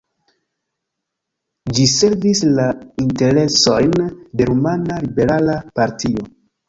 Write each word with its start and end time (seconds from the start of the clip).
Ĝi 1.79 1.85
servis 1.91 2.41
la 2.59 2.65
interesojn 3.05 4.09
de 4.41 4.49
rumana 4.51 4.99
liberala 5.05 5.59
partio. 5.81 6.27